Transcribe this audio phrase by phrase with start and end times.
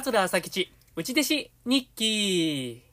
[0.00, 2.83] 桂朝吉内弟子日記。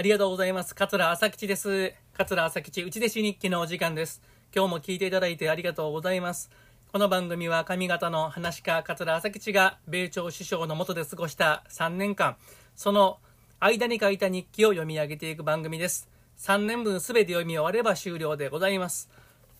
[0.00, 0.74] ありがとうございます。
[0.74, 1.92] 桂朝吉です。
[2.14, 4.22] 桂朝吉内弟子日記のお時間です。
[4.56, 6.50] 今日も聞いていただいてありがとうございます。
[6.90, 12.38] この番組は上方の話家桂朝吉が米朝首相の下で過ごした3年間、
[12.74, 13.18] その
[13.58, 16.08] 間に書いた日記を読み上げていく番組です。
[16.38, 19.10] 3年分すべて読み終われば終了でございます。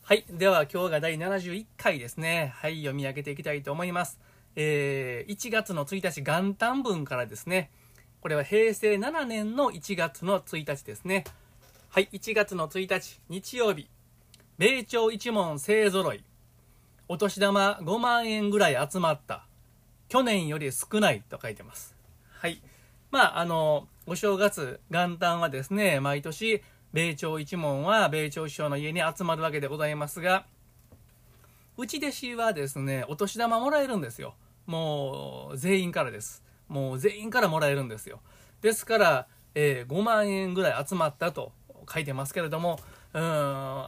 [0.05, 2.55] はい、では今日が第71回ですね。
[2.57, 4.19] はい、読み上げていきたいと思います。
[4.57, 7.71] えー1月の1日元旦分からですね。
[8.21, 11.25] これは平成7年の1月の1日ですね。
[11.89, 13.89] はい、1月の1日、日曜日。
[14.59, 16.23] 米朝一門勢揃い。
[17.09, 19.47] お年玉5万円ぐらい集まった。
[20.09, 21.97] 去年より少ないと書いてます。
[22.31, 22.61] はい。
[23.11, 26.63] まあ、あの、お正月、元旦はですね、毎年、
[26.93, 30.45] 米朝一門は米朝首相の家に集まるわけでございますが、
[31.79, 34.35] うち弟子はですね、お年玉もらえるんですよ。
[34.67, 36.45] もう、全員からです。
[36.71, 38.21] もう全員からもらえるんですよ。
[38.63, 41.53] ですから、えー5万円ぐらい集まったと
[41.93, 42.79] 書いてますけれども、
[43.13, 43.87] うん、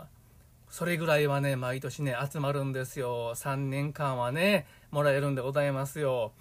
[0.69, 3.35] それぐらいはね、毎年ね、集まるんですよ。
[3.37, 6.33] 3年間はね、もらえるんでございますよ。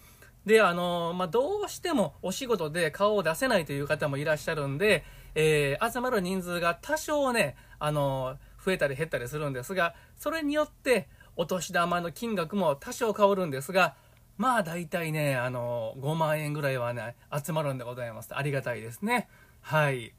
[0.46, 5.04] で、あのまあ、どうしてもお仕事で顔を出せないという方もいらっしゃるんで、
[5.36, 13.96] えー集まる人数が多少ね、あの増えたり減ったりするんですが、それによって、お年玉の金額も多少変わるんですが、
[14.42, 18.36] まあ大体ね、あの5万円ぐらいはね、集まるんでございます。
[18.36, 19.30] ありがたいですね。
[19.62, 20.16] はい。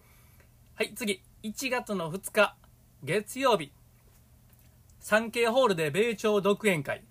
[0.76, 1.20] はい、次。
[1.42, 2.54] 1月の2日、
[3.02, 3.72] 月曜日。
[5.00, 7.02] 産経ホールで米朝独演会。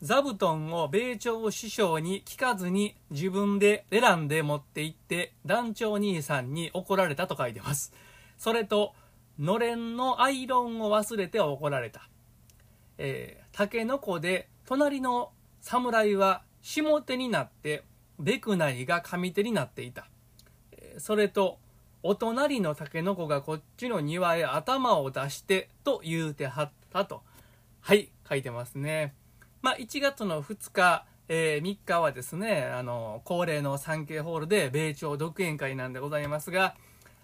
[0.00, 7.92] 座布団を米朝師匠に聞かずに自分で選んで持って行って団長兄さんに怒られたと書いてます。
[8.38, 8.94] それと、
[9.38, 12.08] のれんのアイロンを忘れて怒られた。
[12.96, 17.84] えー、タケノコで隣の侍は下手になって
[18.18, 20.08] ベクナリが上手になっていた。
[20.98, 21.58] それと、
[22.02, 27.22] お隣のタケノコがこっちの庭へ頭を出してと言うてはったと。
[27.80, 29.14] はい、書いてますね。
[29.62, 36.74] まあ、1月の2日、えー3日はですね、あの、恒例の産経ホールで米朝独演会なんでございますが、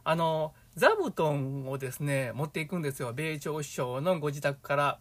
[0.05, 3.13] あの、座布団をですね、持っていくんですよ。
[3.13, 4.99] 米朝首相のご自宅から。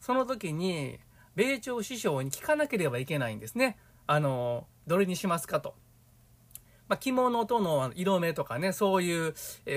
[0.00, 0.98] その時に、
[1.38, 3.78] 米朝首相に聞かなければいけないんですね。
[4.08, 5.76] あの、どれにしますかと。
[6.88, 9.34] まあ、着物との色目とかね、そういう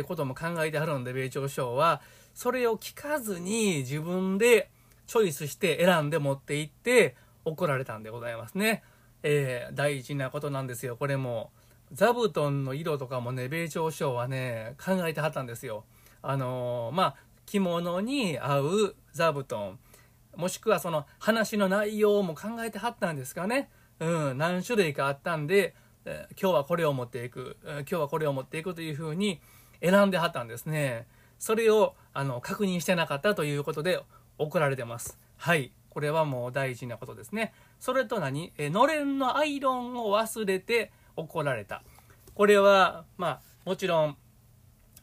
[0.07, 2.01] ことも考えてあるんで、米朝首相は、
[2.33, 4.71] それを聞かずに自分で
[5.05, 8.81] チョイスして選んで持って行って怒られたんでございますね。
[9.21, 11.51] えー大事なことなんですよ、これも。
[11.91, 15.83] 座布団の色とかもね、米朝首相はね、考えてはったんですよ。
[16.23, 19.77] あのーまあ、着物に合う座布団。
[20.35, 23.69] もしくはその話の内容も考えてはったんですかね。
[23.99, 25.75] うん、何種類かあったんで、
[26.05, 29.39] え今日はこれを持っていく、今日はこれを持っていくというふうに
[29.81, 31.07] 選んではったんですね。
[31.37, 33.99] それをあの確認してなかったということで
[34.37, 35.19] 怒られてます。
[35.37, 35.71] はい。
[35.89, 37.53] これはもう大事なことですね。
[37.79, 38.53] それと何？
[38.57, 41.83] えのれんのアイロンを忘れて怒られた。
[42.33, 44.17] これは、まあ、もちろん、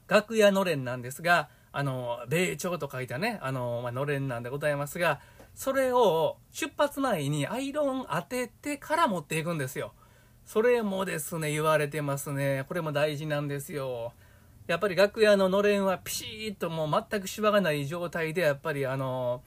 [0.06, 5.20] 楽屋のれんなんですが、あの、米朝と書いたね、あの、まあのれんなんでございますが、
[5.54, 9.92] それを出発前にアイロン当ててから持っていくんですよ。
[10.44, 12.64] それもですね、言われてますね。
[12.66, 14.12] これも大事なんですよ。
[14.66, 19.44] やっぱり楽屋ののれんはピシーッともう全くシワがない状態で、やっぱりあの、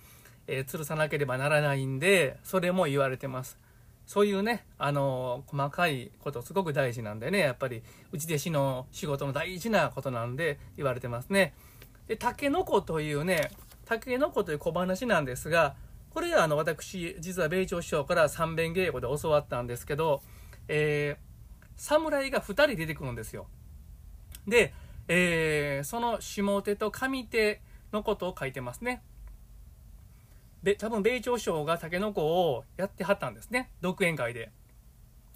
[0.48, 3.60] えー吊るさなければならないんで、それも言われてます。
[4.06, 11.54] そういうね、あの細かいことすごく大事なんでね、やっぱり、うち弟子の仕事の大事なことなんで言われてますね。
[12.12, 13.52] で、タケノコというね、
[13.86, 15.78] タケノコという小話なんですが、
[16.10, 20.22] これはあの、私、実は米朝首相から三遍稽古で教わったんですけど、
[20.68, 23.48] えー、侍が2人出てくるんですよ。
[24.46, 24.74] で、
[25.08, 27.62] えーその下手と上手
[27.94, 29.02] のことを書いてますね。
[30.64, 33.72] で、多分米朝首相がタケノコをやってはったんですね。
[33.80, 34.52] 独演会で。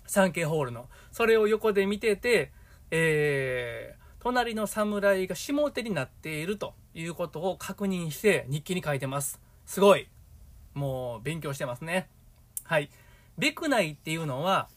[0.08, 0.90] 産経ホールの。
[1.14, 2.52] それを横で見てて、
[2.92, 9.40] えー隣の侍が下手になっているということを確認して日記に書いてます。
[9.68, 10.08] すごい。
[10.74, 12.10] もう勉強してますね。
[12.64, 12.90] はい。
[13.38, 14.68] ベクナイっていうのは、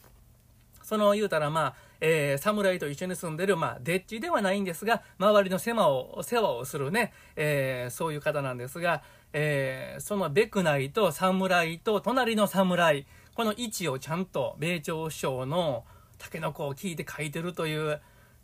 [0.83, 9.01] その言うたらまあ、えー、侍と一緒に住んでる、まあ、デッチではないんですが、周りの世話を、世話をするね、えー、そういう方なんですが、
[9.33, 15.85] えー、そのベクナイと侍と隣の侍、この位置をちゃんと米朝首相の
[16.19, 17.99] タケノコを聞いて書いてるという、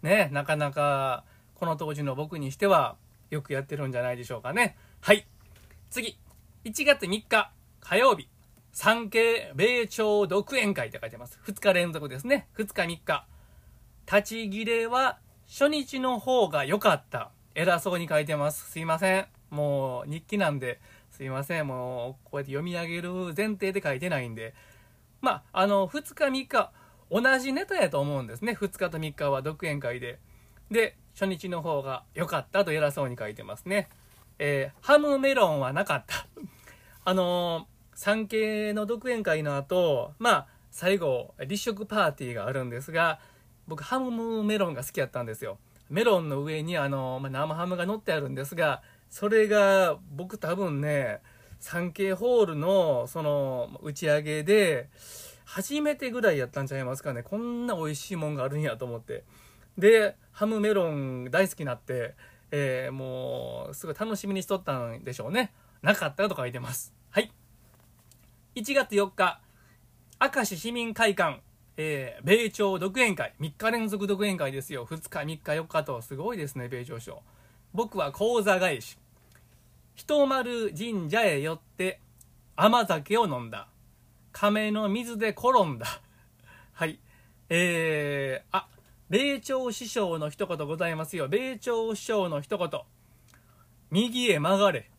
[0.06, 1.24] ね、なかなか
[1.56, 2.96] この当時の僕にしては
[3.32, 4.78] よくやってるんじゃないでしょうかね。
[5.02, 5.28] はい。
[5.90, 6.18] 次。
[6.64, 8.30] 1月3日火曜日。
[8.72, 11.40] 産経米朝独演会って書いてます。
[11.48, 12.48] 2日連続ですね。
[12.56, 13.26] 2日3日。
[14.06, 15.18] 立ち切れは
[15.48, 17.32] 初日の方が良かった。
[17.56, 18.70] 偉そうに書いてます。
[18.70, 19.28] すいません。
[19.50, 20.80] もう日記なんで、
[21.10, 21.68] すいません。
[21.68, 24.54] もうこうやって読み上げる前提で書いてないんで。
[25.22, 26.72] まあ、あの、2日3日、
[27.12, 28.54] 同じネタやと思うんですね。
[28.54, 30.20] 2日と3日は独演会で。
[30.72, 33.90] で、初日の方が良かったと偉そうに書いてますね。
[34.40, 36.28] えー、ハムメロンはなかった。
[37.06, 43.20] あのー、産経の独演会の後、まあ、最後、立食パーティーがあるんですが、
[43.68, 45.58] 僕、ハムメロンが好きやったんですよ。
[45.90, 51.22] メロンの上に、あのー、まあ、生ハムが乗ってあるんですが、それが、僕多分ね、
[51.60, 54.90] 産経ホールの、その、打ち上げで、
[55.46, 57.24] 初めてぐらいやったんちゃいますかね。
[57.24, 59.24] こんな美味しいもんがあるんやと思って。
[59.78, 62.16] で、ハムメロン大好きになって、
[62.52, 65.54] えー、もう、すごい楽しみにしとったんでしょうね。
[65.82, 66.94] なかったと書いてます。
[67.12, 67.32] はい。
[68.56, 69.40] 1月4日、
[70.20, 71.42] 明石市民会館、
[71.78, 73.34] えー、米朝独演会。
[73.40, 74.86] 3日連続独演会ですよ。
[74.86, 76.02] 2日、3日、4日と。
[76.02, 77.22] すごいですね、米朝賞。
[77.74, 78.98] 僕は講座返し。
[79.96, 82.00] 人丸神社へ寄って
[82.56, 83.68] 甘酒を飲んだ。
[84.38, 85.88] 亀の水で転んだ。
[86.74, 87.00] はい。
[87.48, 88.68] えー、あ、
[89.10, 91.30] 米朝師匠の一言ございますよ。
[91.30, 92.70] 米朝師匠の一言。
[93.92, 94.92] 右へ曲がれ。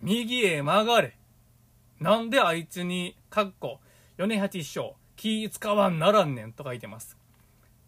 [0.00, 1.18] 右へ曲がれ。
[1.98, 3.80] なんであいつに、かっこ、
[4.16, 7.18] 米八師匠、気使わんならんねんと書いてます。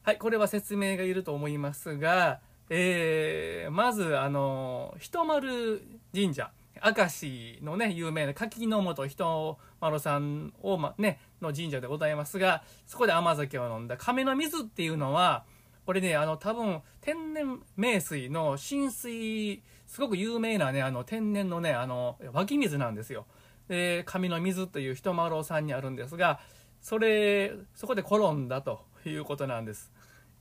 [0.02, 5.80] はい、これは説明がいると思いますが、えー、まず、あの、人丸
[6.12, 6.50] 神社、
[6.84, 13.96] 明石のね、有名な柿の本人丸さんを、ま、ね、の神社でございますが、そこで甘酒を飲んだ。
[13.96, 15.46] 亀の水っていうのは、
[15.86, 23.26] これね、あの、多分、天然名水の浸水、すごく有名なね、あの、天然のね、あの、湧き水なんですよ。
[23.68, 26.40] で、神の水という人丸さんにあるんですが、
[26.82, 29.90] それ、そこで転んだということなんです。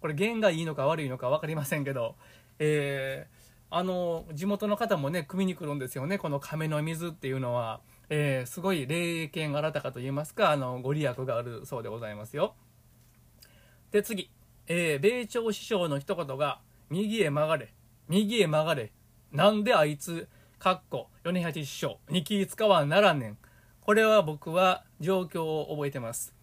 [0.01, 2.15] これ弦がいいのか悪いのか分かりませんけど、
[2.59, 3.42] えー、
[3.75, 12.53] あの地元の方もね汲みに来るんですよねこの亀の水っていうのは、えー、すごい霊験新たかと言いますかあのご利益があるそうでございますよ。
[13.89, 14.29] で次、
[14.67, 16.61] えー、米朝師匠の一言が
[16.91, 17.73] 「右へ曲がれ
[18.07, 18.91] 右へ曲がれ。
[19.31, 20.29] なんであいつ」
[20.59, 23.37] かっこ米八師匠に気使わんならねん。
[23.81, 26.33] これは僕は状況を覚えてます。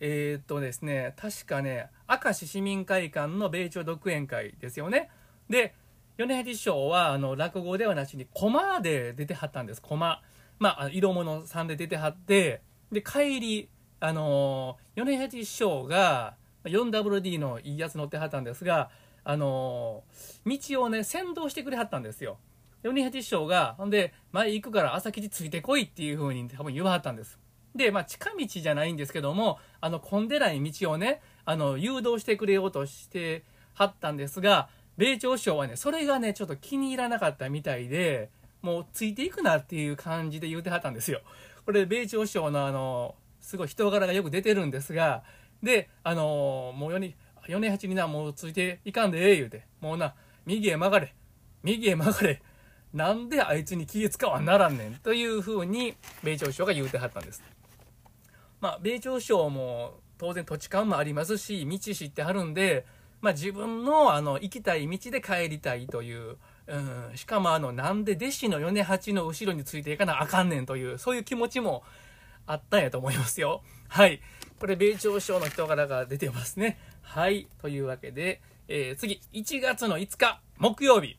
[0.00, 5.10] えー、っとですね、確かね、明石市民会館の米朝独演会ですよね。
[5.48, 5.74] で、
[6.16, 10.22] 米八師匠は、あの、落語ではなしに、駒で出てはったんです、駒。
[10.58, 12.62] まあ、色物さんで出てはって、
[12.92, 13.68] で、帰り、
[14.00, 18.90] あの米八師匠が、4WD のいいやつ乗ってはったんですが、
[19.24, 20.04] あの
[20.46, 22.38] 道をね、先導してくれはったんですよ。
[22.82, 27.38] 米八師匠が、ほんで、前行くから朝吉ついてこいっていう風に多分言わはったんです。
[27.74, 38.30] で、まあ、近道じゃないんですけども、あの、混んでない道をね、あの、誘導してくれようとしてはったんですが、米朝首相はね、それがね、ちょっと気に入らなかったみたいで、
[38.62, 41.20] もうついていくなっていう感じで言うてはったんですよ。
[41.66, 45.22] これ、米朝首相のあの、すごい人柄がよく出てるんですが、
[45.62, 47.14] で、あのもう4人、
[47.48, 50.14] 米八にな、もうついていかんでええ言うて、もうな、
[50.46, 51.14] 右へ曲がれ、
[51.62, 52.42] 右へ曲がれ、
[52.92, 57.42] なんであいつに気使わならんねん、というふうに、米朝首相が言うてはったんです。
[58.60, 62.86] まあ、米朝省も当然土地勘もありますし、道知ってはるんで、
[63.24, 71.84] まあ、自分のあの行きたい道で帰りたいという、うん、しかもあの、なんで弟子の米八の後ろについていかなあかんねんという、そういう気持ちも
[72.46, 73.62] あったんやと思いますよ。
[73.88, 74.20] はい。
[74.60, 76.78] これ、米朝省の人柄が出てますね。
[77.00, 77.48] はい。
[77.62, 81.16] というわけで、えー、次、1月の5日、木曜日、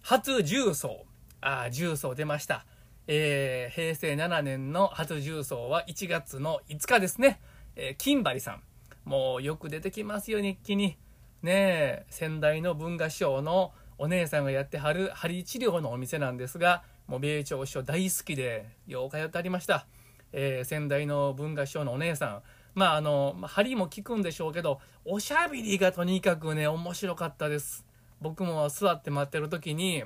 [0.00, 1.06] 初重奏。
[1.40, 2.66] ああ、重奏出ました。
[3.08, 7.40] えー、平成7年の初重奏は1月の5日ですね。
[7.74, 8.62] えー、金張さん。
[9.04, 10.96] もうよく出てきますよ、日記に。
[11.42, 19.86] ねえ、先代の文化賞のお姉さんがやってはる針治療のお店なんですが、もう米朝師匠大好きで、よう通ってありました。
[20.32, 22.42] えー、先代の文化賞のお姉さん。
[22.74, 27.84] まああの、針も効くんでしょうけど、おしゃべりがとにかくね、面白かったです。
[28.20, 30.04] 僕も座って待ってる時に、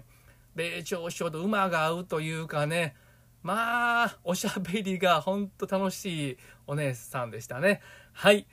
[0.54, 2.96] 米朝首相と馬が合うというかね、
[3.42, 7.80] まあ、おしゃべりがほんと楽しいお姉さんでしたね。
[8.12, 8.46] はい。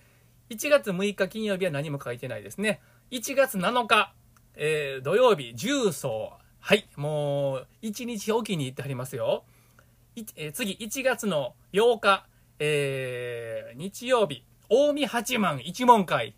[0.50, 2.82] 1月6日金曜日は何も書いてないですね。
[3.12, 4.14] 1月7日、
[4.56, 6.34] えー、土曜日、重曹。
[6.60, 9.44] はい、もう、1日おきに行ってはりますよ。
[10.36, 12.26] えー、次、1月の8日、
[12.60, 16.36] えー、日曜日、近江八幡一門会。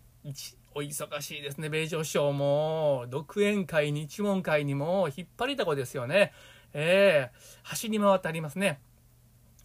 [0.74, 6.32] お忙しいですね、米朝師匠も、独演会に一門会にも引っ張りだこですよね。
[6.74, 8.80] えー、走り回ってありますね。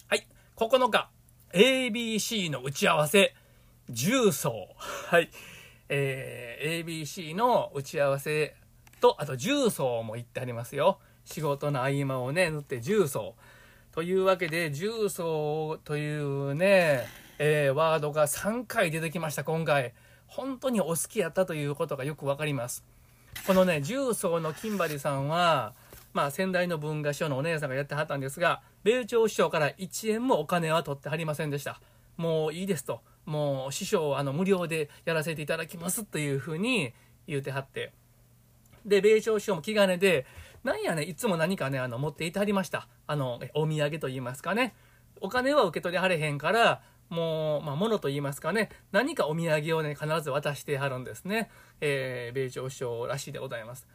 [0.08, 1.10] はい、9日、
[1.54, 3.36] ABC の打ち合わせ、
[3.90, 4.70] 重曹。
[5.08, 5.30] はい。
[5.90, 8.56] えー、ABC の打ち合わせ
[9.02, 11.00] と、あと重曹も言ってありますよ。
[11.26, 13.36] 仕事の合間をね、塗って重曹。
[13.92, 17.06] というわけで、重曹というね、
[17.40, 19.94] えー、ワードが3回出てきました、今回。
[20.28, 22.86] 本当にお好きやったということがよくわかります。
[23.46, 25.74] このね、重曹の金張さんは、
[26.14, 31.82] まあ、先代の文化師匠のお姉さんがやってはったんですが、米朝師匠から1円もお金は取ってはりませんでした。
[32.22, 33.02] もういいですと。
[33.26, 36.94] もう師匠、あの、無料でやらせていただきますというふうに
[37.28, 37.94] 言うてはって。
[38.86, 40.26] で、米朝師匠も気兼ねで、
[40.64, 42.88] なんやね、いつも何かね、あの、持っていてはりました。
[43.08, 44.76] あの、お土産と言いますかね。
[45.20, 51.50] お金は受け取りはれへんから、もう、まあ、物と言いますかね、何かお土産をね、必ず渡してはるんですね。
[51.82, 53.88] えー、米朝師匠らしいでございます。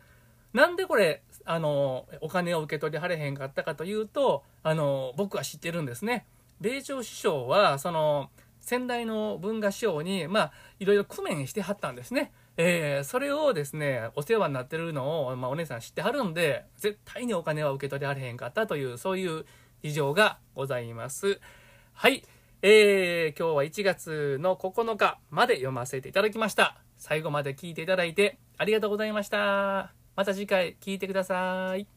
[0.52, 6.26] なんでこれ、あの、お金を受け取りはれへんかったかというと、あの、僕は知ってるんですね。
[6.60, 12.32] 米朝師匠は、その、先代の文化師匠に、まあ、いろいろ工面してはったんですね。
[12.56, 19.44] えー、それをですね、お世話になってるのを、まあ、お姉さん知ってはるんで、絶対にお金は受け取りはれへんかったという、そういう
[19.82, 21.40] 事情がございます。
[21.92, 22.24] はい。
[22.62, 26.76] えー、今日は1月の9日まで読ませていただきました。
[26.96, 29.92] 最後まで聞いていただいてありがとうございました。
[30.16, 31.95] また次回聞いてください。